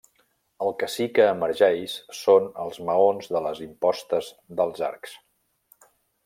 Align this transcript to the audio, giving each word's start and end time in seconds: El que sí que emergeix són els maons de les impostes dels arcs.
El 0.67 0.71
que 0.83 0.87
sí 0.93 1.05
que 1.17 1.27
emergeix 1.33 1.97
són 2.21 2.47
els 2.63 2.81
maons 2.89 3.29
de 3.37 3.43
les 3.49 3.61
impostes 3.69 4.31
dels 4.63 4.83
arcs. 4.93 5.15